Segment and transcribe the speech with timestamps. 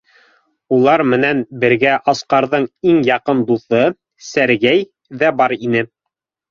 [0.77, 3.87] Улар менән бергә Асҡарҙың иң яҡын дуҫы
[4.33, 4.85] Сәргәй
[5.23, 5.89] ҙә бар ине.